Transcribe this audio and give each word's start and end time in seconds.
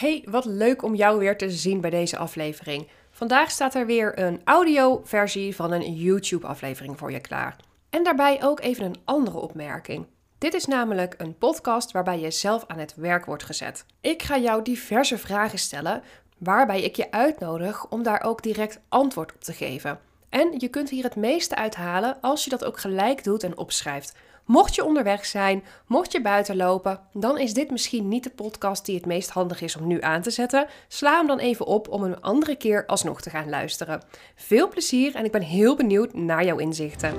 Hey, 0.00 0.24
wat 0.30 0.44
leuk 0.44 0.82
om 0.82 0.94
jou 0.94 1.18
weer 1.18 1.38
te 1.38 1.50
zien 1.50 1.80
bij 1.80 1.90
deze 1.90 2.16
aflevering. 2.16 2.88
Vandaag 3.10 3.50
staat 3.50 3.74
er 3.74 3.86
weer 3.86 4.18
een 4.18 4.40
audioversie 4.44 5.54
van 5.54 5.72
een 5.72 5.94
YouTube-aflevering 5.94 6.98
voor 6.98 7.12
je 7.12 7.20
klaar. 7.20 7.56
En 7.90 8.04
daarbij 8.04 8.42
ook 8.42 8.60
even 8.60 8.84
een 8.84 9.00
andere 9.04 9.38
opmerking. 9.38 10.06
Dit 10.38 10.54
is 10.54 10.64
namelijk 10.64 11.14
een 11.18 11.38
podcast 11.38 11.92
waarbij 11.92 12.20
je 12.20 12.30
zelf 12.30 12.64
aan 12.66 12.78
het 12.78 12.94
werk 12.94 13.24
wordt 13.24 13.44
gezet. 13.44 13.84
Ik 14.00 14.22
ga 14.22 14.38
jou 14.38 14.62
diverse 14.62 15.18
vragen 15.18 15.58
stellen, 15.58 16.02
waarbij 16.38 16.82
ik 16.82 16.96
je 16.96 17.10
uitnodig 17.10 17.88
om 17.88 18.02
daar 18.02 18.22
ook 18.22 18.42
direct 18.42 18.80
antwoord 18.88 19.34
op 19.34 19.42
te 19.42 19.52
geven. 19.52 20.00
En 20.30 20.54
je 20.58 20.68
kunt 20.68 20.90
hier 20.90 21.04
het 21.04 21.16
meeste 21.16 21.54
uithalen 21.54 22.16
als 22.20 22.44
je 22.44 22.50
dat 22.50 22.64
ook 22.64 22.80
gelijk 22.80 23.24
doet 23.24 23.42
en 23.42 23.58
opschrijft. 23.58 24.14
Mocht 24.44 24.74
je 24.74 24.84
onderweg 24.84 25.26
zijn, 25.26 25.64
mocht 25.86 26.12
je 26.12 26.20
buiten 26.20 26.56
lopen, 26.56 27.00
dan 27.12 27.38
is 27.38 27.54
dit 27.54 27.70
misschien 27.70 28.08
niet 28.08 28.24
de 28.24 28.30
podcast 28.30 28.84
die 28.84 28.96
het 28.96 29.06
meest 29.06 29.30
handig 29.30 29.60
is 29.60 29.76
om 29.76 29.86
nu 29.86 30.00
aan 30.00 30.22
te 30.22 30.30
zetten. 30.30 30.66
Sla 30.88 31.16
hem 31.16 31.26
dan 31.26 31.38
even 31.38 31.66
op 31.66 31.88
om 31.88 32.02
een 32.02 32.20
andere 32.20 32.56
keer 32.56 32.86
alsnog 32.86 33.20
te 33.20 33.30
gaan 33.30 33.48
luisteren. 33.48 34.02
Veel 34.34 34.68
plezier 34.68 35.14
en 35.14 35.24
ik 35.24 35.32
ben 35.32 35.42
heel 35.42 35.76
benieuwd 35.76 36.14
naar 36.14 36.44
jouw 36.44 36.58
inzichten. 36.58 37.14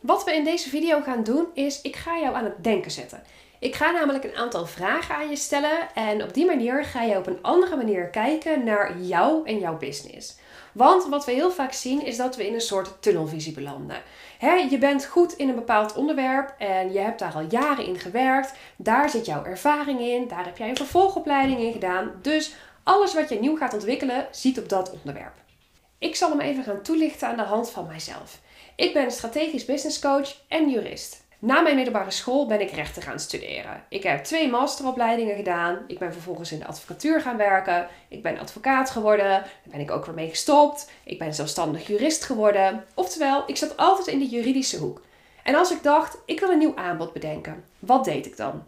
Wat 0.00 0.24
we 0.24 0.34
in 0.34 0.44
deze 0.44 0.68
video 0.68 1.00
gaan 1.00 1.22
doen 1.22 1.46
is, 1.54 1.80
ik 1.80 1.96
ga 1.96 2.18
jou 2.18 2.34
aan 2.34 2.44
het 2.44 2.64
denken 2.64 2.90
zetten. 2.90 3.22
Ik 3.62 3.74
ga 3.74 3.90
namelijk 3.90 4.24
een 4.24 4.36
aantal 4.36 4.66
vragen 4.66 5.14
aan 5.14 5.28
je 5.28 5.36
stellen 5.36 5.94
en 5.94 6.22
op 6.22 6.34
die 6.34 6.46
manier 6.46 6.84
ga 6.84 7.02
je 7.02 7.16
op 7.16 7.26
een 7.26 7.42
andere 7.42 7.76
manier 7.76 8.06
kijken 8.06 8.64
naar 8.64 9.00
jou 9.00 9.46
en 9.46 9.58
jouw 9.58 9.76
business. 9.76 10.36
Want 10.72 11.08
wat 11.08 11.24
we 11.24 11.32
heel 11.32 11.50
vaak 11.50 11.72
zien 11.72 12.04
is 12.04 12.16
dat 12.16 12.36
we 12.36 12.46
in 12.46 12.54
een 12.54 12.60
soort 12.60 13.02
tunnelvisie 13.02 13.52
belanden. 13.52 14.02
je 14.70 14.78
bent 14.78 15.06
goed 15.06 15.32
in 15.32 15.48
een 15.48 15.54
bepaald 15.54 15.94
onderwerp 15.94 16.54
en 16.58 16.92
je 16.92 16.98
hebt 16.98 17.18
daar 17.18 17.34
al 17.34 17.46
jaren 17.48 17.86
in 17.86 17.98
gewerkt. 17.98 18.52
Daar 18.76 19.10
zit 19.10 19.26
jouw 19.26 19.44
ervaring 19.44 20.00
in, 20.00 20.28
daar 20.28 20.44
heb 20.44 20.58
jij 20.58 20.68
een 20.68 20.76
vervolgopleiding 20.76 21.60
in 21.60 21.72
gedaan. 21.72 22.12
Dus 22.22 22.54
alles 22.82 23.14
wat 23.14 23.28
je 23.28 23.40
nieuw 23.40 23.56
gaat 23.56 23.74
ontwikkelen, 23.74 24.26
ziet 24.30 24.58
op 24.58 24.68
dat 24.68 24.92
onderwerp. 24.92 25.34
Ik 25.98 26.16
zal 26.16 26.30
hem 26.30 26.40
even 26.40 26.64
gaan 26.64 26.82
toelichten 26.82 27.28
aan 27.28 27.36
de 27.36 27.42
hand 27.42 27.70
van 27.70 27.86
mijzelf. 27.86 28.40
Ik 28.76 28.92
ben 28.92 29.10
strategisch 29.10 29.64
business 29.64 29.98
coach 29.98 30.36
en 30.48 30.70
jurist. 30.70 31.21
Na 31.44 31.60
mijn 31.60 31.74
middelbare 31.74 32.10
school 32.10 32.46
ben 32.46 32.60
ik 32.60 32.70
rechten 32.70 33.02
gaan 33.02 33.20
studeren. 33.20 33.84
Ik 33.88 34.02
heb 34.02 34.24
twee 34.24 34.50
masteropleidingen 34.50 35.36
gedaan. 35.36 35.78
Ik 35.86 35.98
ben 35.98 36.12
vervolgens 36.12 36.52
in 36.52 36.58
de 36.58 36.66
advocatuur 36.66 37.20
gaan 37.20 37.36
werken. 37.36 37.88
Ik 38.08 38.22
ben 38.22 38.38
advocaat 38.38 38.90
geworden. 38.90 39.26
Daar 39.26 39.50
ben 39.64 39.80
ik 39.80 39.90
ook 39.90 40.04
weer 40.04 40.14
mee 40.14 40.28
gestopt. 40.28 40.90
Ik 41.04 41.18
ben 41.18 41.34
zelfstandig 41.34 41.86
jurist 41.86 42.24
geworden. 42.24 42.84
Oftewel, 42.94 43.42
ik 43.46 43.56
zat 43.56 43.76
altijd 43.76 44.06
in 44.06 44.18
de 44.18 44.28
juridische 44.28 44.78
hoek. 44.78 45.02
En 45.42 45.54
als 45.54 45.70
ik 45.70 45.82
dacht, 45.82 46.18
ik 46.26 46.40
wil 46.40 46.50
een 46.50 46.58
nieuw 46.58 46.76
aanbod 46.76 47.12
bedenken, 47.12 47.64
wat 47.78 48.04
deed 48.04 48.26
ik 48.26 48.36
dan? 48.36 48.64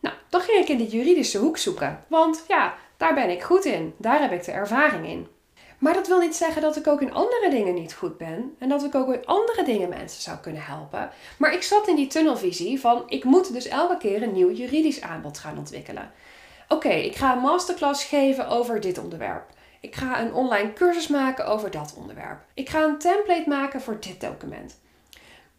Nou, 0.00 0.14
dan 0.28 0.40
ging 0.40 0.58
ik 0.58 0.68
in 0.68 0.78
de 0.78 0.86
juridische 0.86 1.38
hoek 1.38 1.58
zoeken. 1.58 2.04
Want 2.06 2.44
ja, 2.48 2.74
daar 2.96 3.14
ben 3.14 3.30
ik 3.30 3.42
goed 3.42 3.64
in. 3.64 3.94
Daar 3.98 4.20
heb 4.20 4.32
ik 4.32 4.44
de 4.44 4.52
ervaring 4.52 5.06
in. 5.06 5.28
Maar 5.78 5.94
dat 5.94 6.08
wil 6.08 6.18
niet 6.18 6.36
zeggen 6.36 6.62
dat 6.62 6.76
ik 6.76 6.86
ook 6.86 7.02
in 7.02 7.12
andere 7.12 7.50
dingen 7.50 7.74
niet 7.74 7.94
goed 7.94 8.18
ben. 8.18 8.56
En 8.58 8.68
dat 8.68 8.84
ik 8.84 8.94
ook 8.94 9.12
in 9.12 9.26
andere 9.26 9.64
dingen 9.64 9.88
mensen 9.88 10.22
zou 10.22 10.38
kunnen 10.38 10.62
helpen. 10.62 11.10
Maar 11.38 11.52
ik 11.52 11.62
zat 11.62 11.88
in 11.88 11.96
die 11.96 12.06
tunnelvisie 12.06 12.80
van 12.80 13.02
ik 13.06 13.24
moet 13.24 13.52
dus 13.52 13.68
elke 13.68 13.96
keer 13.96 14.22
een 14.22 14.32
nieuw 14.32 14.50
juridisch 14.50 15.00
aanbod 15.00 15.38
gaan 15.38 15.58
ontwikkelen. 15.58 16.10
Oké, 16.68 16.88
ik 16.88 17.16
ga 17.16 17.32
een 17.32 17.42
masterclass 17.42 18.04
geven 18.04 18.48
over 18.48 18.80
dit 18.80 18.98
onderwerp. 18.98 19.44
Ik 19.80 19.96
ga 19.96 20.20
een 20.20 20.34
online 20.34 20.72
cursus 20.72 21.08
maken 21.08 21.46
over 21.46 21.70
dat 21.70 21.94
onderwerp. 21.96 22.40
Ik 22.54 22.68
ga 22.68 22.82
een 22.84 22.98
template 22.98 23.48
maken 23.48 23.80
voor 23.80 24.00
dit 24.00 24.20
document. 24.20 24.80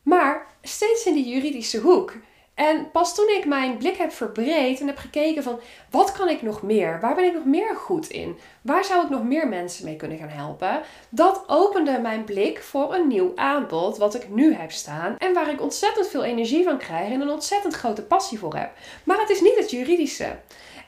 Maar 0.03 0.47
steeds 0.61 1.05
in 1.05 1.13
die 1.13 1.29
juridische 1.29 1.79
hoek. 1.79 2.13
En 2.59 2.91
pas 2.91 3.15
toen 3.15 3.29
ik 3.29 3.45
mijn 3.45 3.77
blik 3.77 3.97
heb 3.97 4.11
verbreed 4.11 4.79
en 4.79 4.87
heb 4.87 4.97
gekeken 4.97 5.43
van 5.43 5.59
wat 5.89 6.11
kan 6.11 6.29
ik 6.29 6.41
nog 6.41 6.61
meer? 6.61 6.99
Waar 6.99 7.15
ben 7.15 7.25
ik 7.25 7.33
nog 7.33 7.45
meer 7.45 7.75
goed 7.75 8.07
in? 8.07 8.37
Waar 8.61 8.85
zou 8.85 9.03
ik 9.03 9.09
nog 9.09 9.23
meer 9.23 9.47
mensen 9.47 9.85
mee 9.85 9.95
kunnen 9.95 10.17
gaan 10.17 10.29
helpen? 10.29 10.81
Dat 11.09 11.43
opende 11.47 11.99
mijn 11.99 12.23
blik 12.23 12.61
voor 12.61 12.93
een 12.93 13.07
nieuw 13.07 13.31
aanbod 13.35 13.97
wat 13.97 14.15
ik 14.15 14.29
nu 14.29 14.53
heb 14.53 14.71
staan 14.71 15.15
en 15.17 15.33
waar 15.33 15.49
ik 15.49 15.61
ontzettend 15.61 16.07
veel 16.07 16.23
energie 16.23 16.63
van 16.63 16.77
krijg 16.77 17.11
en 17.11 17.21
een 17.21 17.29
ontzettend 17.29 17.73
grote 17.73 18.03
passie 18.03 18.39
voor 18.39 18.55
heb. 18.55 18.71
Maar 19.03 19.19
het 19.19 19.29
is 19.29 19.41
niet 19.41 19.57
het 19.57 19.71
juridische. 19.71 20.35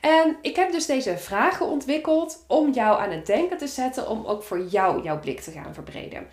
En 0.00 0.36
ik 0.40 0.56
heb 0.56 0.72
dus 0.72 0.86
deze 0.86 1.18
vragen 1.18 1.66
ontwikkeld 1.66 2.44
om 2.46 2.72
jou 2.72 3.00
aan 3.00 3.10
het 3.10 3.26
denken 3.26 3.58
te 3.58 3.66
zetten, 3.66 4.08
om 4.08 4.24
ook 4.24 4.42
voor 4.42 4.64
jou 4.64 5.02
jouw 5.02 5.20
blik 5.20 5.40
te 5.40 5.50
gaan 5.50 5.74
verbreden. 5.74 6.26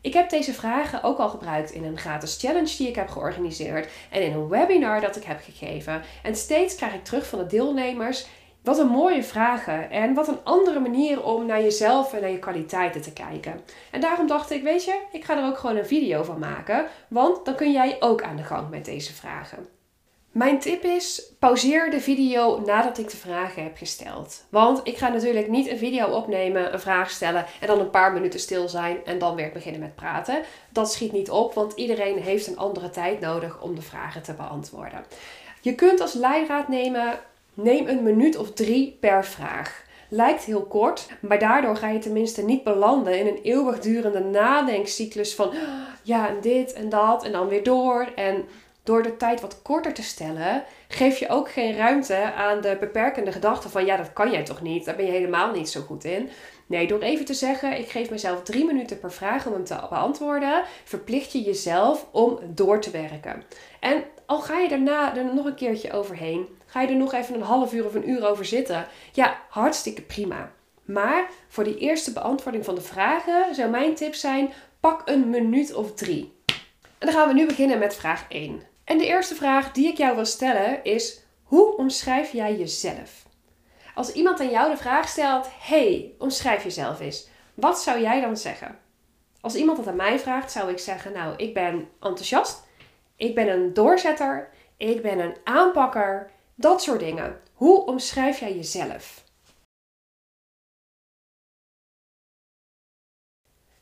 Ik 0.00 0.12
heb 0.12 0.30
deze 0.30 0.52
vragen 0.52 1.02
ook 1.02 1.18
al 1.18 1.28
gebruikt 1.28 1.70
in 1.70 1.84
een 1.84 1.98
gratis 1.98 2.38
challenge 2.40 2.76
die 2.76 2.88
ik 2.88 2.94
heb 2.94 3.08
georganiseerd 3.08 3.88
en 4.10 4.22
in 4.22 4.32
een 4.32 4.48
webinar 4.48 5.00
dat 5.00 5.16
ik 5.16 5.24
heb 5.24 5.40
gegeven. 5.42 6.02
En 6.22 6.36
steeds 6.36 6.74
krijg 6.74 6.94
ik 6.94 7.04
terug 7.04 7.26
van 7.26 7.38
de 7.38 7.46
deelnemers. 7.46 8.26
Wat 8.62 8.78
een 8.78 8.88
mooie 8.88 9.22
vragen 9.22 9.90
en 9.90 10.14
wat 10.14 10.28
een 10.28 10.44
andere 10.44 10.80
manier 10.80 11.22
om 11.22 11.46
naar 11.46 11.62
jezelf 11.62 12.12
en 12.12 12.20
naar 12.20 12.30
je 12.30 12.38
kwaliteiten 12.38 13.02
te 13.02 13.12
kijken. 13.12 13.60
En 13.90 14.00
daarom 14.00 14.26
dacht 14.26 14.50
ik, 14.50 14.62
weet 14.62 14.84
je, 14.84 15.00
ik 15.12 15.24
ga 15.24 15.36
er 15.36 15.48
ook 15.48 15.58
gewoon 15.58 15.76
een 15.76 15.86
video 15.86 16.22
van 16.22 16.38
maken, 16.38 16.86
want 17.08 17.44
dan 17.44 17.54
kun 17.54 17.72
jij 17.72 17.96
ook 18.00 18.22
aan 18.22 18.36
de 18.36 18.44
gang 18.44 18.70
met 18.70 18.84
deze 18.84 19.14
vragen. 19.14 19.77
Mijn 20.32 20.58
tip 20.58 20.84
is: 20.84 21.32
pauzeer 21.38 21.90
de 21.90 22.00
video 22.00 22.60
nadat 22.66 22.98
ik 22.98 23.10
de 23.10 23.16
vragen 23.16 23.62
heb 23.62 23.76
gesteld. 23.76 24.44
Want 24.48 24.80
ik 24.82 24.96
ga 24.96 25.08
natuurlijk 25.08 25.48
niet 25.48 25.68
een 25.68 25.78
video 25.78 26.06
opnemen, 26.06 26.72
een 26.72 26.80
vraag 26.80 27.10
stellen 27.10 27.46
en 27.60 27.66
dan 27.66 27.80
een 27.80 27.90
paar 27.90 28.12
minuten 28.12 28.40
stil 28.40 28.68
zijn 28.68 29.04
en 29.04 29.18
dan 29.18 29.34
weer 29.34 29.52
beginnen 29.52 29.80
met 29.80 29.94
praten. 29.94 30.42
Dat 30.70 30.92
schiet 30.92 31.12
niet 31.12 31.30
op, 31.30 31.54
want 31.54 31.72
iedereen 31.72 32.18
heeft 32.18 32.46
een 32.46 32.58
andere 32.58 32.90
tijd 32.90 33.20
nodig 33.20 33.60
om 33.62 33.74
de 33.74 33.82
vragen 33.82 34.22
te 34.22 34.32
beantwoorden. 34.32 35.04
Je 35.60 35.74
kunt 35.74 36.00
als 36.00 36.14
leidraad 36.14 36.68
nemen: 36.68 37.20
neem 37.54 37.88
een 37.88 38.02
minuut 38.02 38.36
of 38.36 38.52
drie 38.52 38.96
per 39.00 39.24
vraag. 39.24 39.86
Lijkt 40.10 40.44
heel 40.44 40.64
kort, 40.64 41.08
maar 41.20 41.38
daardoor 41.38 41.76
ga 41.76 41.88
je 41.88 41.98
tenminste 41.98 42.42
niet 42.42 42.64
belanden 42.64 43.18
in 43.18 43.26
een 43.26 43.40
eeuwigdurende 43.42 44.20
nadenkcyclus 44.20 45.34
van 45.34 45.52
ja, 46.02 46.28
en 46.28 46.40
dit 46.40 46.72
en 46.72 46.88
dat 46.88 47.24
en 47.24 47.32
dan 47.32 47.48
weer 47.48 47.62
door. 47.62 48.12
En 48.14 48.44
door 48.88 49.02
de 49.02 49.16
tijd 49.16 49.40
wat 49.40 49.62
korter 49.62 49.94
te 49.94 50.02
stellen, 50.02 50.64
geef 50.88 51.18
je 51.18 51.28
ook 51.28 51.50
geen 51.50 51.76
ruimte 51.76 52.32
aan 52.32 52.60
de 52.60 52.76
beperkende 52.80 53.32
gedachte 53.32 53.68
van 53.68 53.84
ja, 53.84 53.96
dat 53.96 54.12
kan 54.12 54.30
jij 54.30 54.44
toch 54.44 54.62
niet, 54.62 54.84
daar 54.84 54.96
ben 54.96 55.06
je 55.06 55.10
helemaal 55.10 55.52
niet 55.52 55.70
zo 55.70 55.80
goed 55.80 56.04
in. 56.04 56.28
Nee, 56.66 56.86
door 56.86 57.00
even 57.00 57.24
te 57.24 57.34
zeggen, 57.34 57.78
ik 57.78 57.88
geef 57.88 58.10
mezelf 58.10 58.42
drie 58.42 58.64
minuten 58.64 58.98
per 58.98 59.12
vraag 59.12 59.46
om 59.46 59.52
hem 59.52 59.64
te 59.64 59.86
beantwoorden, 59.88 60.62
verplicht 60.84 61.32
je 61.32 61.42
jezelf 61.42 62.06
om 62.10 62.38
door 62.46 62.80
te 62.80 62.90
werken. 62.90 63.42
En 63.80 64.04
al 64.26 64.40
ga 64.40 64.58
je 64.58 64.68
daarna 64.68 65.16
er 65.16 65.34
nog 65.34 65.44
een 65.44 65.54
keertje 65.54 65.92
overheen, 65.92 66.46
ga 66.66 66.80
je 66.80 66.88
er 66.88 66.96
nog 66.96 67.12
even 67.12 67.34
een 67.34 67.42
half 67.42 67.72
uur 67.72 67.86
of 67.86 67.94
een 67.94 68.10
uur 68.10 68.28
over 68.28 68.44
zitten, 68.44 68.86
ja, 69.12 69.40
hartstikke 69.48 70.02
prima. 70.02 70.52
Maar 70.84 71.30
voor 71.48 71.64
die 71.64 71.78
eerste 71.78 72.12
beantwoording 72.12 72.64
van 72.64 72.74
de 72.74 72.80
vragen 72.80 73.54
zou 73.54 73.70
mijn 73.70 73.94
tip 73.94 74.14
zijn: 74.14 74.52
pak 74.80 75.02
een 75.04 75.30
minuut 75.30 75.74
of 75.74 75.94
drie. 75.94 76.36
En 76.98 77.06
dan 77.06 77.12
gaan 77.12 77.28
we 77.28 77.34
nu 77.34 77.46
beginnen 77.46 77.78
met 77.78 77.96
vraag 77.96 78.24
1. 78.28 78.62
En 78.88 78.98
de 78.98 79.06
eerste 79.06 79.34
vraag 79.34 79.72
die 79.72 79.88
ik 79.88 79.96
jou 79.96 80.14
wil 80.14 80.26
stellen 80.26 80.84
is: 80.84 81.22
hoe 81.42 81.76
omschrijf 81.76 82.32
jij 82.32 82.56
jezelf? 82.56 83.26
Als 83.94 84.12
iemand 84.12 84.40
aan 84.40 84.50
jou 84.50 84.70
de 84.70 84.76
vraag 84.76 85.08
stelt: 85.08 85.48
hey, 85.60 86.14
omschrijf 86.18 86.62
jezelf 86.62 87.00
eens. 87.00 87.28
Wat 87.54 87.80
zou 87.82 88.00
jij 88.00 88.20
dan 88.20 88.36
zeggen? 88.36 88.78
Als 89.40 89.54
iemand 89.54 89.78
dat 89.78 89.86
aan 89.86 89.96
mij 89.96 90.18
vraagt, 90.18 90.52
zou 90.52 90.70
ik 90.70 90.78
zeggen: 90.78 91.12
Nou, 91.12 91.36
ik 91.36 91.54
ben 91.54 91.88
enthousiast. 92.00 92.66
Ik 93.16 93.34
ben 93.34 93.48
een 93.48 93.74
doorzetter. 93.74 94.50
Ik 94.76 95.02
ben 95.02 95.18
een 95.18 95.36
aanpakker. 95.44 96.30
Dat 96.54 96.82
soort 96.82 97.00
dingen. 97.00 97.40
Hoe 97.54 97.84
omschrijf 97.84 98.40
jij 98.40 98.54
jezelf? 98.54 99.24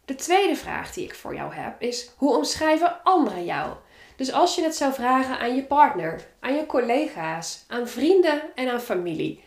De 0.04 0.14
tweede 0.14 0.56
vraag 0.56 0.92
die 0.92 1.04
ik 1.04 1.14
voor 1.14 1.34
jou 1.34 1.54
heb 1.54 1.80
is: 1.82 2.10
hoe 2.16 2.36
omschrijven 2.36 3.02
anderen 3.02 3.44
jou? 3.44 3.76
Dus 4.16 4.32
als 4.32 4.54
je 4.54 4.62
het 4.62 4.76
zou 4.76 4.92
vragen 4.92 5.38
aan 5.38 5.54
je 5.54 5.62
partner, 5.62 6.26
aan 6.40 6.54
je 6.54 6.66
collega's, 6.66 7.64
aan 7.68 7.88
vrienden 7.88 8.42
en 8.54 8.68
aan 8.68 8.80
familie. 8.80 9.44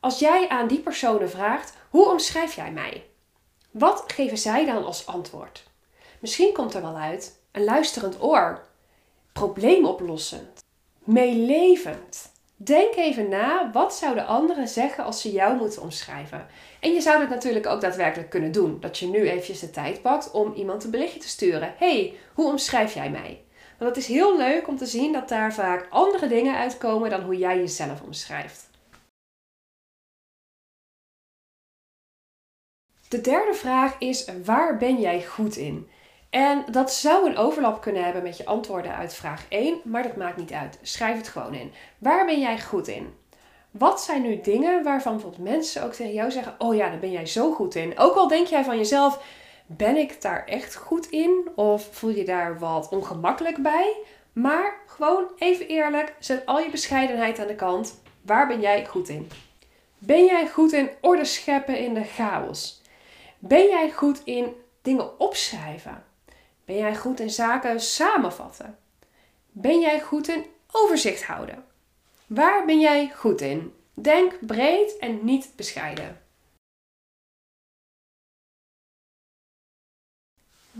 Als 0.00 0.18
jij 0.18 0.48
aan 0.48 0.68
die 0.68 0.78
personen 0.80 1.30
vraagt, 1.30 1.72
hoe 1.90 2.10
omschrijf 2.10 2.54
jij 2.54 2.70
mij? 2.70 3.04
Wat 3.70 4.04
geven 4.06 4.38
zij 4.38 4.64
dan 4.64 4.84
als 4.84 5.06
antwoord? 5.06 5.62
Misschien 6.20 6.52
komt 6.52 6.74
er 6.74 6.82
wel 6.82 6.96
uit 6.96 7.40
een 7.52 7.64
luisterend 7.64 8.22
oor, 8.22 8.66
probleemoplossend, 9.32 10.64
meelevend. 11.04 12.32
Denk 12.56 12.94
even 12.94 13.28
na, 13.28 13.70
wat 13.72 13.94
zouden 13.94 14.26
anderen 14.26 14.68
zeggen 14.68 15.04
als 15.04 15.20
ze 15.20 15.32
jou 15.32 15.56
moeten 15.56 15.82
omschrijven? 15.82 16.46
En 16.80 16.92
je 16.92 17.00
zou 17.00 17.20
het 17.20 17.28
natuurlijk 17.28 17.66
ook 17.66 17.80
daadwerkelijk 17.80 18.30
kunnen 18.30 18.52
doen. 18.52 18.80
Dat 18.80 18.98
je 18.98 19.06
nu 19.06 19.28
eventjes 19.28 19.60
de 19.60 19.70
tijd 19.70 20.02
pakt 20.02 20.30
om 20.30 20.52
iemand 20.52 20.84
een 20.84 20.90
berichtje 20.90 21.20
te 21.20 21.28
sturen. 21.28 21.74
hey, 21.76 22.14
hoe 22.34 22.46
omschrijf 22.50 22.94
jij 22.94 23.10
mij? 23.10 23.42
Want 23.78 23.90
het 23.94 23.96
is 23.96 24.06
heel 24.06 24.36
leuk 24.36 24.68
om 24.68 24.76
te 24.76 24.86
zien 24.86 25.12
dat 25.12 25.28
daar 25.28 25.54
vaak 25.54 25.86
andere 25.90 26.28
dingen 26.28 26.56
uitkomen 26.56 27.10
dan 27.10 27.22
hoe 27.22 27.36
jij 27.36 27.56
jezelf 27.56 28.00
omschrijft. 28.02 28.70
De 33.08 33.20
derde 33.20 33.54
vraag 33.54 33.98
is: 33.98 34.30
waar 34.44 34.76
ben 34.76 35.00
jij 35.00 35.22
goed 35.22 35.56
in? 35.56 35.88
En 36.30 36.64
dat 36.70 36.92
zou 36.92 37.28
een 37.28 37.36
overlap 37.36 37.80
kunnen 37.80 38.04
hebben 38.04 38.22
met 38.22 38.36
je 38.36 38.46
antwoorden 38.46 38.94
uit 38.94 39.14
vraag 39.14 39.46
1, 39.48 39.80
maar 39.84 40.02
dat 40.02 40.16
maakt 40.16 40.36
niet 40.36 40.52
uit. 40.52 40.78
Schrijf 40.82 41.16
het 41.16 41.28
gewoon 41.28 41.54
in. 41.54 41.72
Waar 41.98 42.26
ben 42.26 42.40
jij 42.40 42.60
goed 42.60 42.88
in? 42.88 43.14
Wat 43.70 44.00
zijn 44.00 44.22
nu 44.22 44.40
dingen 44.40 44.82
waarvan 44.82 45.12
bijvoorbeeld 45.12 45.50
mensen 45.50 45.82
ook 45.82 45.92
tegen 45.92 46.12
jou 46.12 46.30
zeggen: 46.30 46.54
Oh 46.58 46.74
ja, 46.74 46.88
daar 46.88 46.98
ben 46.98 47.10
jij 47.10 47.26
zo 47.26 47.52
goed 47.52 47.74
in. 47.74 47.98
Ook 47.98 48.14
al 48.14 48.28
denk 48.28 48.46
jij 48.46 48.64
van 48.64 48.76
jezelf: 48.76 49.22
Ben 49.70 49.96
ik 49.96 50.22
daar 50.22 50.44
echt 50.44 50.76
goed 50.76 51.10
in? 51.10 51.48
Of 51.54 51.88
voel 51.90 52.10
je 52.10 52.24
daar 52.24 52.58
wat 52.58 52.88
ongemakkelijk 52.88 53.62
bij? 53.62 53.96
Maar 54.32 54.80
gewoon 54.86 55.26
even 55.38 55.66
eerlijk, 55.66 56.14
zet 56.18 56.46
al 56.46 56.58
je 56.58 56.70
bescheidenheid 56.70 57.38
aan 57.38 57.46
de 57.46 57.54
kant. 57.54 58.00
Waar 58.22 58.46
ben 58.46 58.60
jij 58.60 58.86
goed 58.86 59.08
in? 59.08 59.30
Ben 59.98 60.24
jij 60.24 60.48
goed 60.48 60.72
in 60.72 60.90
orde 61.00 61.24
scheppen 61.24 61.78
in 61.78 61.94
de 61.94 62.04
chaos? 62.04 62.82
Ben 63.38 63.68
jij 63.68 63.90
goed 63.90 64.20
in 64.24 64.52
dingen 64.82 65.20
opschrijven? 65.20 66.04
Ben 66.64 66.76
jij 66.76 66.96
goed 66.96 67.20
in 67.20 67.30
zaken 67.30 67.80
samenvatten? 67.80 68.78
Ben 69.50 69.80
jij 69.80 70.00
goed 70.00 70.28
in 70.28 70.46
overzicht 70.72 71.24
houden? 71.24 71.64
Waar 72.26 72.64
ben 72.64 72.80
jij 72.80 73.12
goed 73.16 73.40
in? 73.40 73.74
Denk 73.94 74.46
breed 74.46 74.96
en 74.98 75.24
niet 75.24 75.52
bescheiden. 75.56 76.27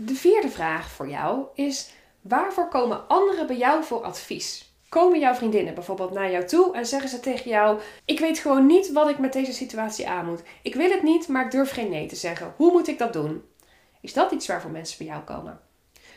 De 0.01 0.15
vierde 0.15 0.49
vraag 0.49 0.89
voor 0.89 1.09
jou 1.09 1.45
is: 1.53 1.89
waarvoor 2.21 2.67
komen 2.67 3.07
anderen 3.07 3.47
bij 3.47 3.57
jou 3.57 3.83
voor 3.83 4.03
advies? 4.03 4.73
Komen 4.89 5.19
jouw 5.19 5.33
vriendinnen 5.33 5.73
bijvoorbeeld 5.73 6.11
naar 6.11 6.31
jou 6.31 6.45
toe 6.45 6.75
en 6.75 6.85
zeggen 6.85 7.09
ze 7.09 7.19
tegen 7.19 7.49
jou: 7.49 7.79
Ik 8.05 8.19
weet 8.19 8.39
gewoon 8.39 8.65
niet 8.65 8.91
wat 8.91 9.09
ik 9.09 9.17
met 9.17 9.33
deze 9.33 9.53
situatie 9.53 10.09
aan 10.09 10.25
moet. 10.25 10.43
Ik 10.61 10.75
wil 10.75 10.91
het 10.91 11.03
niet, 11.03 11.27
maar 11.27 11.45
ik 11.45 11.51
durf 11.51 11.71
geen 11.71 11.89
nee 11.89 12.07
te 12.07 12.15
zeggen. 12.15 12.53
Hoe 12.55 12.71
moet 12.71 12.87
ik 12.87 12.97
dat 12.97 13.13
doen? 13.13 13.43
Is 14.01 14.13
dat 14.13 14.31
iets 14.31 14.47
waarvoor 14.47 14.71
mensen 14.71 14.97
bij 14.97 15.07
jou 15.07 15.23
komen? 15.23 15.59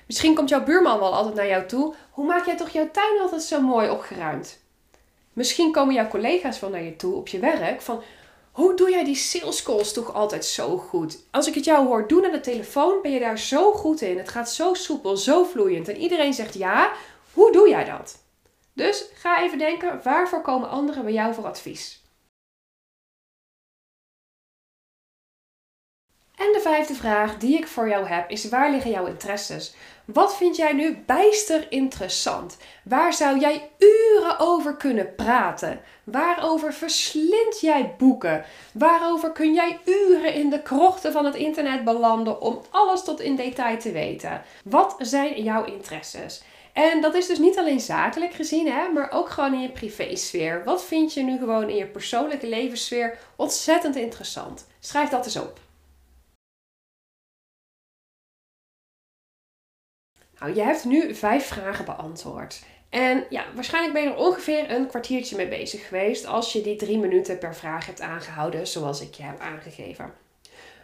Misschien 0.07 0.35
komt 0.35 0.49
jouw 0.49 0.65
buurman 0.65 0.99
wel 0.99 1.15
altijd 1.15 1.35
naar 1.35 1.49
jou 1.49 1.67
toe. 1.67 1.95
Hoe 2.11 2.27
maak 2.27 2.47
jij 2.47 2.57
toch 2.57 2.69
jouw 2.69 2.91
tuin 2.91 3.21
altijd 3.21 3.43
zo 3.43 3.61
mooi 3.61 3.91
opgeruimd? 3.91 4.61
Misschien 5.33 5.73
komen 5.73 5.95
jouw 5.95 6.09
collega's 6.09 6.61
wel 6.61 6.71
naar 6.71 6.83
je 6.83 6.97
toe 6.97 7.15
op 7.15 7.29
je 7.29 7.39
werk 7.39 7.81
van 7.81 8.03
hoe 8.53 8.77
doe 8.77 8.91
jij 8.91 9.05
die 9.05 9.15
sales 9.15 9.63
calls 9.63 9.93
toch 9.93 10.15
altijd 10.15 10.45
zo 10.45 10.79
goed? 10.79 11.19
Als 11.31 11.47
ik 11.47 11.55
het 11.55 11.65
jou 11.65 11.87
hoor 11.87 12.09
doen 12.09 12.25
aan 12.25 12.33
de 12.33 12.41
telefoon, 12.41 13.03
ben 13.03 13.11
je 13.11 13.21
daar 13.21 13.39
zo 13.39 13.73
goed 13.73 14.01
in. 14.01 14.19
Het 14.19 14.29
gaat 14.29 14.51
zo 14.51 14.75
soepel, 14.75 15.17
zo 15.17 15.45
vloeiend. 15.45 15.89
En 15.89 15.97
iedereen 15.97 16.35
zegt 16.35 16.55
ja. 16.55 16.93
Hoe 17.33 17.53
doe 17.53 17.69
jij 17.69 17.85
dat? 17.85 18.19
Dus 18.75 19.05
ga 19.15 19.43
even 19.43 19.59
denken, 19.59 20.01
waarvoor 20.03 20.43
komen 20.43 20.69
anderen 20.69 21.05
bij 21.05 21.13
jou 21.13 21.35
voor 21.35 21.47
advies? 21.47 22.02
En 26.37 26.53
de 26.53 26.61
vijfde 26.61 26.95
vraag 26.95 27.39
die 27.39 27.57
ik 27.57 27.67
voor 27.67 27.89
jou 27.89 28.07
heb 28.07 28.31
is: 28.31 28.49
waar 28.49 28.71
liggen 28.71 28.91
jouw 28.91 29.07
interesses? 29.07 29.75
Wat 30.05 30.37
vind 30.37 30.57
jij 30.57 30.73
nu 30.73 31.03
bijster 31.07 31.67
interessant? 31.69 32.57
Waar 32.85 33.13
zou 33.13 33.39
jij 33.39 33.71
uren 33.79 34.39
over 34.39 34.77
kunnen 34.77 35.15
praten? 35.15 35.81
Waarover 36.05 36.73
verslind 36.75 37.61
jij 37.61 37.95
boeken? 37.99 38.45
Waarover 38.73 39.33
kun 39.33 39.55
jij 39.55 39.81
uren 39.85 40.35
in 40.35 40.51
de 40.51 40.63
krochten 40.63 41.13
van 41.13 41.25
het 41.25 41.35
internet 41.35 41.85
belanden 41.85 42.41
om 42.41 42.61
alles 42.71 43.05
tot 43.05 43.21
in 43.21 43.37
detail 43.37 43.79
te 43.79 43.93
weten? 43.93 44.43
Wat 44.65 44.95
zijn 44.99 45.43
jouw 45.43 45.65
interesses? 45.65 46.43
En 46.73 47.01
dat 47.01 47.15
is 47.15 47.27
dus 47.27 47.39
niet 47.39 47.59
alleen 47.59 47.81
zakelijk 47.81 48.35
gezien, 48.35 48.67
hè, 48.67 48.89
maar 48.89 49.11
ook 49.11 49.31
gewoon 49.31 49.55
in 49.55 49.61
je 49.61 49.71
privésfeer. 49.71 50.65
Wat 50.65 50.85
vind 50.85 51.15
je 51.15 51.23
nu 51.23 51.39
gewoon 51.39 51.69
in 51.69 51.77
je 51.77 51.87
persoonlijke 51.87 52.47
levenssfeer 52.47 53.19
ontzettend 53.37 53.97
interessant? 53.97 54.67
Schrijf 54.81 55.09
dat 55.09 55.25
eens 55.25 55.37
op. 55.39 55.61
Nou, 60.43 60.55
je 60.55 60.63
hebt 60.63 60.85
nu 60.85 61.15
vijf 61.15 61.47
vragen 61.47 61.85
beantwoord. 61.85 62.63
En 62.91 63.25
ja, 63.29 63.45
waarschijnlijk 63.55 63.95
ben 63.95 64.03
je 64.03 64.09
er 64.09 64.17
ongeveer 64.17 64.71
een 64.71 64.87
kwartiertje 64.87 65.37
mee 65.37 65.49
bezig 65.49 65.89
geweest 65.89 66.27
als 66.27 66.53
je 66.53 66.61
die 66.61 66.77
drie 66.77 66.99
minuten 66.99 67.39
per 67.39 67.55
vraag 67.55 67.87
hebt 67.87 68.01
aangehouden, 68.01 68.67
zoals 68.67 69.01
ik 69.01 69.15
je 69.15 69.23
heb 69.23 69.41
aangegeven. 69.41 70.13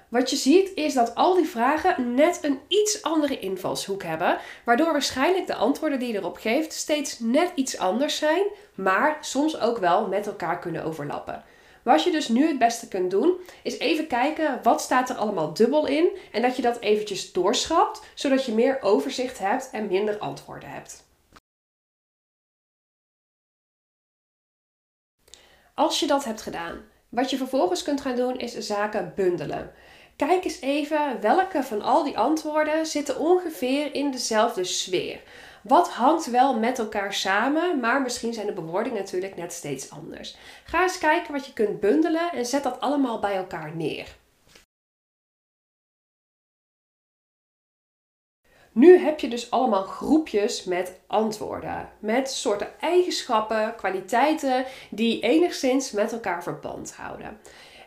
Wat 0.08 0.30
je 0.30 0.36
ziet 0.36 0.72
is 0.74 0.94
dat 0.94 1.14
al 1.14 1.34
die 1.34 1.46
vragen 1.46 2.14
net 2.14 2.38
een 2.42 2.60
iets 2.68 3.02
andere 3.02 3.38
invalshoek 3.38 4.02
hebben, 4.02 4.38
waardoor 4.64 4.92
waarschijnlijk 4.92 5.46
de 5.46 5.54
antwoorden 5.54 5.98
die 5.98 6.12
je 6.12 6.18
erop 6.18 6.36
geeft 6.36 6.72
steeds 6.72 7.18
net 7.18 7.52
iets 7.54 7.78
anders 7.78 8.16
zijn, 8.16 8.46
maar 8.74 9.18
soms 9.20 9.60
ook 9.60 9.78
wel 9.78 10.08
met 10.08 10.26
elkaar 10.26 10.58
kunnen 10.58 10.84
overlappen. 10.84 11.44
Wat 11.88 12.04
je 12.04 12.10
dus 12.10 12.28
nu 12.28 12.46
het 12.46 12.58
beste 12.58 12.88
kunt 12.88 13.10
doen, 13.10 13.40
is 13.62 13.78
even 13.78 14.06
kijken 14.06 14.62
wat 14.62 14.80
staat 14.80 15.10
er 15.10 15.16
allemaal 15.16 15.54
dubbel 15.54 15.86
in 15.86 16.08
en 16.32 16.42
dat 16.42 16.56
je 16.56 16.62
dat 16.62 16.80
eventjes 16.80 17.32
doorschrapt, 17.32 18.02
zodat 18.14 18.44
je 18.44 18.52
meer 18.52 18.82
overzicht 18.82 19.38
hebt 19.38 19.70
en 19.72 19.86
minder 19.86 20.18
antwoorden 20.18 20.68
hebt. 20.68 21.06
Als 25.74 26.00
je 26.00 26.06
dat 26.06 26.24
hebt 26.24 26.42
gedaan, 26.42 26.84
wat 27.08 27.30
je 27.30 27.36
vervolgens 27.36 27.82
kunt 27.82 28.00
gaan 28.00 28.16
doen 28.16 28.38
is 28.38 28.56
zaken 28.58 29.12
bundelen. 29.16 29.72
Kijk 30.26 30.44
eens 30.44 30.60
even 30.60 31.20
welke 31.20 31.62
van 31.62 31.82
al 31.82 32.04
die 32.04 32.18
antwoorden 32.18 32.86
zitten 32.86 33.18
ongeveer 33.18 33.94
in 33.94 34.10
dezelfde 34.10 34.64
sfeer. 34.64 35.20
Wat 35.62 35.90
hangt 35.90 36.30
wel 36.30 36.58
met 36.58 36.78
elkaar 36.78 37.14
samen, 37.14 37.80
maar 37.80 38.02
misschien 38.02 38.32
zijn 38.32 38.46
de 38.46 38.52
bewoordingen 38.52 38.98
natuurlijk 38.98 39.36
net 39.36 39.52
steeds 39.52 39.90
anders. 39.90 40.36
Ga 40.64 40.82
eens 40.82 40.98
kijken 40.98 41.32
wat 41.32 41.46
je 41.46 41.52
kunt 41.52 41.80
bundelen 41.80 42.32
en 42.32 42.46
zet 42.46 42.62
dat 42.62 42.80
allemaal 42.80 43.18
bij 43.18 43.34
elkaar 43.36 43.76
neer. 43.76 44.16
Nu 48.72 48.98
heb 48.98 49.20
je 49.20 49.28
dus 49.28 49.50
allemaal 49.50 49.84
groepjes 49.84 50.64
met 50.64 51.00
antwoorden, 51.06 51.90
met 51.98 52.30
soorten 52.30 52.80
eigenschappen, 52.80 53.74
kwaliteiten 53.76 54.64
die 54.90 55.20
enigszins 55.20 55.90
met 55.90 56.12
elkaar 56.12 56.42
verband 56.42 56.94
houden. 56.94 57.40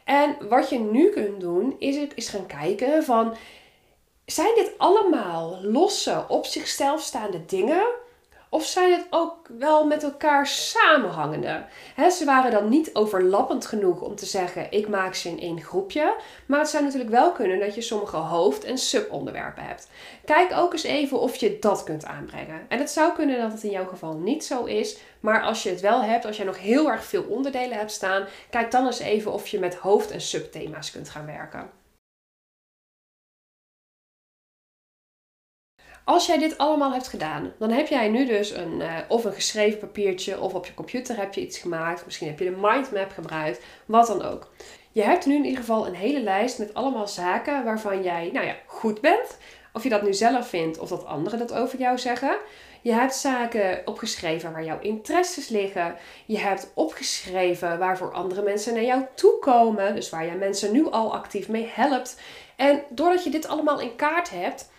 En 0.06 0.48
wat 0.50 0.70
je 0.70 0.80
nu 0.80 1.10
kunt 1.10 1.40
doen, 1.40 1.76
is, 1.80 2.08
is 2.16 2.30
gaan 2.30 2.46
kijken 2.46 3.04
van 3.04 3.36
zijn 4.26 4.56
dit 4.56 4.72
allemaal 4.78 5.60
losse, 5.62 6.26
op 6.28 6.46
zichzelf 6.46 7.02
staande 7.02 7.46
dingen? 7.46 7.86
Of 8.54 8.66
zijn 8.66 8.92
het 8.92 9.06
ook 9.10 9.48
wel 9.58 9.86
met 9.86 10.04
elkaar 10.04 10.48
samenhangende? 10.48 11.66
ze 12.12 12.26
waren 12.26 12.52
dan 12.52 12.70
niet 12.70 12.96
overlappend 12.96 13.66
genoeg 13.66 14.02
om 14.02 14.16
te 14.16 14.26
zeggen: 14.26 14.72
ik 14.72 14.88
maak 14.88 15.16
ze 15.16 15.30
in 15.30 15.40
één 15.40 15.62
groepje. 15.62 16.16
Maar 16.46 16.60
het 16.60 16.70
zou 16.70 16.84
natuurlijk 16.84 17.12
wel 17.12 17.32
kunnen 17.32 17.60
dat 17.60 17.76
je 17.76 17.82
sommige 17.82 18.18
hoofd- 18.18 18.64
en 18.64 18.78
subonderwerpen 18.78 19.64
hebt. 19.64 19.90
Kijk 20.26 20.54
ook 20.56 20.74
eens 20.74 20.84
even 20.84 21.20
of 21.20 21.36
je 21.36 21.58
dat 21.60 21.84
kunt 21.84 22.06
aanbrengen. 22.06 22.66
En 22.68 22.80
het 22.80 22.90
zou 22.90 23.14
kunnen 23.14 23.42
dat 23.42 23.52
het 23.52 23.64
in 23.64 23.72
jouw 23.72 23.88
geval 23.88 24.14
niet 24.14 24.46
zo 24.46 24.64
is. 24.64 24.98
Maar 25.20 25.42
als 25.42 25.64
je 25.64 25.70
het 25.70 25.82
wel 25.82 26.02
hebt, 26.02 26.26
als 26.26 26.38
je 26.38 26.44
nog 26.44 26.60
heel 26.60 26.92
erg 26.92 27.04
veel 27.04 27.24
onderdelen 27.24 27.78
hebt 27.78 27.92
staan, 27.92 28.26
kijk 28.50 28.72
dan 28.72 28.86
eens 28.86 29.00
even 29.00 29.32
of 29.32 29.48
je 29.48 29.60
met 29.60 29.76
hoofd- 29.76 30.12
en 30.12 30.22
subthema's 30.22 30.92
kunt 30.92 31.10
gaan 31.10 31.26
werken. 31.26 31.81
Als 36.06 36.26
jij 36.26 36.38
dit 36.38 36.58
allemaal 36.58 36.94
hebt 36.94 37.08
gedaan, 37.08 37.54
dan 37.60 37.70
heb 37.70 37.88
jij 37.88 38.10
nu 38.10 38.26
dus 38.26 38.52
een, 38.52 38.80
uh, 38.80 38.98
of 39.08 39.24
een 39.24 39.34
geschreven 39.34 39.80
papiertje 39.80 40.40
of 40.40 40.54
op 40.54 40.66
je 40.66 40.74
computer 40.74 41.18
heb 41.18 41.34
je 41.34 41.42
iets 41.42 41.58
gemaakt. 41.58 42.06
Misschien 42.06 42.28
heb 42.28 42.40
je 42.40 42.46
de 42.46 42.58
mindmap 42.62 43.12
gebruikt, 43.12 43.64
wat 43.86 44.08
dan 44.08 44.22
ook. 44.22 44.48
Je 44.92 45.02
hebt 45.02 45.26
nu 45.26 45.36
in 45.36 45.44
ieder 45.44 45.60
geval 45.60 45.88
een 45.88 45.96
hele 45.96 46.22
lijst 46.22 46.60
met 46.60 46.74
allemaal 46.74 47.08
zaken 47.08 47.64
waarvan 47.64 48.04
jij 48.04 48.30
nou 48.34 48.46
ja, 48.46 48.56
goed 48.66 49.02
bent. 49.02 49.38
Of 49.74 49.84
je 49.84 49.90
dat 49.90 50.02
nu 50.02 50.14
zelf 50.14 50.48
vindt 50.48 50.80
of 50.80 50.90
dat 50.90 51.06
anderen 51.06 51.40
dat 51.40 51.54
over 51.54 51.80
jou 51.80 51.98
zeggen. 51.98 52.38
Je 52.82 52.94
hebt 52.94 53.16
zaken 53.16 53.82
opgeschreven 53.86 54.52
waar 54.52 54.64
jouw 54.64 54.80
interesses 54.80 55.48
liggen. 55.48 55.96
Je 56.26 56.38
hebt 56.38 56.72
opgeschreven 56.76 57.80
waarvoor 57.80 58.12
andere 58.14 58.42
mensen 58.42 58.74
naar 58.74 58.84
jou 58.84 59.06
toe 59.16 59.40
komen. 59.40 59.96
Dus 59.96 60.10
waar 60.10 60.26
jij 60.26 60.36
mensen 60.36 60.72
nu 60.72 60.90
al 60.90 61.14
actief 61.14 61.50
mee 61.50 61.72
helpt. 61.74 62.20
En 62.56 62.84
doordat 62.90 63.24
je 63.24 63.30
dit 63.30 63.48
allemaal 63.48 63.80
in 63.80 63.96
kaart 63.96 64.30
hebt, 64.30 64.71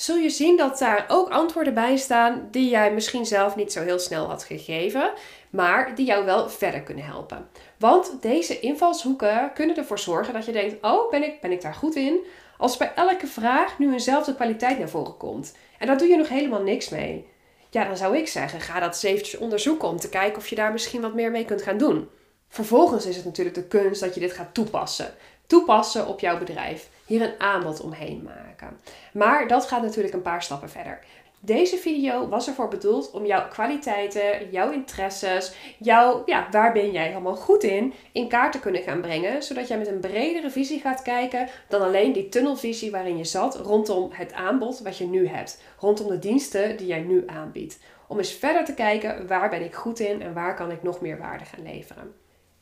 zul 0.00 0.16
je 0.16 0.30
zien 0.30 0.56
dat 0.56 0.78
daar 0.78 1.04
ook 1.08 1.28
antwoorden 1.28 1.74
bij 1.74 1.96
staan 1.96 2.48
die 2.50 2.68
jij 2.68 2.92
misschien 2.92 3.26
zelf 3.26 3.56
niet 3.56 3.72
zo 3.72 3.82
heel 3.82 3.98
snel 3.98 4.26
had 4.26 4.44
gegeven, 4.44 5.10
maar 5.50 5.94
die 5.94 6.06
jou 6.06 6.24
wel 6.24 6.48
verder 6.48 6.82
kunnen 6.82 7.04
helpen. 7.04 7.48
Want 7.78 8.12
deze 8.20 8.60
invalshoeken 8.60 9.50
kunnen 9.54 9.76
ervoor 9.76 9.98
zorgen 9.98 10.34
dat 10.34 10.44
je 10.44 10.52
denkt: 10.52 10.76
oh, 10.80 11.10
ben 11.10 11.22
ik, 11.22 11.40
ben 11.40 11.52
ik 11.52 11.62
daar 11.62 11.74
goed 11.74 11.94
in? 11.94 12.18
Als 12.58 12.76
bij 12.76 12.92
elke 12.94 13.26
vraag 13.26 13.78
nu 13.78 13.92
eenzelfde 13.92 14.34
kwaliteit 14.34 14.78
naar 14.78 14.88
voren 14.88 15.16
komt. 15.16 15.56
En 15.78 15.86
daar 15.86 15.98
doe 15.98 16.08
je 16.08 16.16
nog 16.16 16.28
helemaal 16.28 16.62
niks 16.62 16.88
mee. 16.88 17.28
Ja, 17.70 17.84
dan 17.84 17.96
zou 17.96 18.16
ik 18.16 18.28
zeggen: 18.28 18.60
ga 18.60 18.80
dat 18.80 18.88
eens 18.88 19.02
eventjes 19.02 19.40
onderzoeken 19.40 19.88
om 19.88 19.98
te 19.98 20.08
kijken 20.08 20.38
of 20.38 20.48
je 20.48 20.56
daar 20.56 20.72
misschien 20.72 21.00
wat 21.00 21.14
meer 21.14 21.30
mee 21.30 21.44
kunt 21.44 21.62
gaan 21.62 21.78
doen. 21.78 22.08
Vervolgens 22.48 23.06
is 23.06 23.16
het 23.16 23.24
natuurlijk 23.24 23.56
de 23.56 23.64
kunst 23.64 24.00
dat 24.00 24.14
je 24.14 24.20
dit 24.20 24.32
gaat 24.32 24.54
toepassen. 24.54 25.14
Toepassen 25.46 26.06
op 26.06 26.20
jouw 26.20 26.38
bedrijf. 26.38 26.88
Hier 27.08 27.22
een 27.22 27.40
aanbod 27.40 27.80
omheen 27.80 28.22
maken. 28.22 28.80
Maar 29.12 29.48
dat 29.48 29.66
gaat 29.66 29.82
natuurlijk 29.82 30.14
een 30.14 30.22
paar 30.22 30.42
stappen 30.42 30.70
verder. 30.70 30.98
Deze 31.40 31.76
video 31.76 32.28
was 32.28 32.48
ervoor 32.48 32.68
bedoeld 32.68 33.10
om 33.10 33.26
jouw 33.26 33.48
kwaliteiten, 33.48 34.50
jouw 34.50 34.70
interesses, 34.70 35.52
jouw, 35.78 36.22
ja, 36.26 36.46
waar 36.50 36.72
ben 36.72 36.90
jij 36.90 37.06
helemaal 37.06 37.36
goed 37.36 37.62
in, 37.62 37.92
in 38.12 38.28
kaart 38.28 38.52
te 38.52 38.60
kunnen 38.60 38.82
gaan 38.82 39.00
brengen. 39.00 39.42
Zodat 39.42 39.68
jij 39.68 39.78
met 39.78 39.86
een 39.86 40.00
bredere 40.00 40.50
visie 40.50 40.80
gaat 40.80 41.02
kijken 41.02 41.48
dan 41.68 41.82
alleen 41.82 42.12
die 42.12 42.28
tunnelvisie 42.28 42.90
waarin 42.90 43.16
je 43.16 43.24
zat 43.24 43.56
rondom 43.56 44.10
het 44.12 44.32
aanbod 44.32 44.80
wat 44.80 44.98
je 44.98 45.06
nu 45.06 45.26
hebt. 45.26 45.62
Rondom 45.78 46.08
de 46.08 46.18
diensten 46.18 46.76
die 46.76 46.86
jij 46.86 47.00
nu 47.00 47.22
aanbiedt. 47.26 47.78
Om 48.06 48.18
eens 48.18 48.32
verder 48.32 48.64
te 48.64 48.74
kijken 48.74 49.26
waar 49.26 49.50
ben 49.50 49.64
ik 49.64 49.74
goed 49.74 50.00
in 50.00 50.22
en 50.22 50.34
waar 50.34 50.54
kan 50.54 50.70
ik 50.70 50.82
nog 50.82 51.00
meer 51.00 51.18
waarde 51.18 51.44
gaan 51.44 51.62
leveren. 51.62 52.14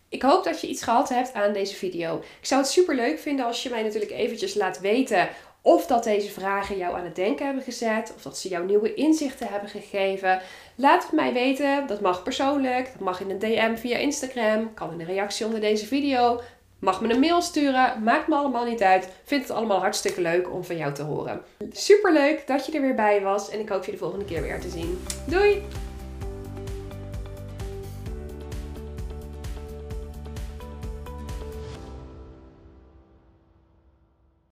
Ik 0.09 0.23
hoop 0.23 0.45
dat 0.45 0.61
je 0.61 0.67
iets 0.67 0.83
gehad 0.83 1.09
hebt 1.09 1.35
aan 1.35 1.53
deze 1.53 1.75
video. 1.75 2.17
Ik 2.41 2.47
zou 2.47 2.61
het 2.61 2.71
super 2.71 2.95
leuk 2.95 3.19
vinden 3.19 3.47
als 3.47 3.63
je 3.63 3.71
mij 3.71 3.83
natuurlijk 3.83 4.13
eventjes 4.13 4.55
laat 4.55 4.81
weten 4.81 5.29
of 5.67 5.87
dat 5.87 6.05
deze 6.05 6.31
vragen 6.31 6.77
jou 6.77 6.97
aan 6.97 7.05
het 7.05 7.15
denken 7.15 7.45
hebben 7.45 7.65
gezet, 7.65 8.13
of 8.17 8.23
dat 8.23 8.39
ze 8.39 8.49
jou 8.49 8.67
nieuwe 8.67 8.95
inzichten 8.95 9.47
hebben 9.47 9.69
gegeven. 9.69 10.41
Laat 10.75 11.03
het 11.03 11.13
mij 11.13 11.33
weten. 11.33 11.87
Dat 11.87 12.01
mag 12.01 12.23
persoonlijk, 12.23 12.87
dat 12.93 13.01
mag 13.01 13.21
in 13.21 13.31
een 13.31 13.39
DM 13.39 13.77
via 13.77 13.97
Instagram, 13.97 14.75
kan 14.75 14.93
in 14.93 15.01
een 15.01 15.07
reactie 15.07 15.47
onder 15.47 15.61
deze 15.61 15.87
video. 15.87 16.41
Mag 16.79 17.01
me 17.01 17.13
een 17.13 17.21
mail 17.21 17.43
sturen, 17.43 18.03
maakt 18.03 18.29
me 18.29 18.35
allemaal 18.35 18.65
niet 18.65 18.83
uit. 18.83 19.09
Vind 19.25 19.43
het 19.43 19.51
allemaal 19.51 19.79
hartstikke 19.81 20.21
leuk 20.21 20.53
om 20.53 20.65
van 20.65 20.77
jou 20.77 20.95
te 20.95 21.03
horen. 21.03 21.43
Super 21.73 22.13
leuk 22.13 22.47
dat 22.47 22.67
je 22.67 22.73
er 22.73 22.81
weer 22.81 22.95
bij 22.95 23.21
was 23.23 23.51
en 23.51 23.61
ik 23.61 23.69
hoop 23.69 23.85
je 23.85 23.91
de 23.91 23.99
volgende 23.99 24.25
keer 24.25 24.43
weer 24.43 24.61
te 24.61 24.71
zien. 24.71 25.05
Doei! 25.27 25.63